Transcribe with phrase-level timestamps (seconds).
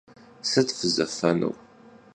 [0.49, 1.55] Sıt fızefênur?